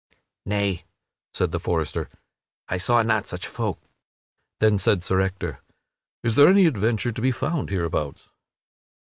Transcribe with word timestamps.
"Nay," 0.47 0.85
said 1.31 1.51
the 1.51 1.59
forester, 1.59 2.09
"I 2.67 2.79
saw 2.79 3.03
not 3.03 3.27
such 3.27 3.45
folk." 3.45 3.79
Then 4.59 4.79
said 4.79 5.03
Sir 5.03 5.19
Ector, 5.21 5.59
"Is 6.23 6.33
there 6.33 6.47
any 6.49 6.65
adventure 6.65 7.11
to 7.11 7.21
be 7.21 7.31
found 7.31 7.69
hereabouts?" 7.69 8.29